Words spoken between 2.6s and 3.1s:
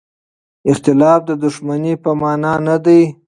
نه دی.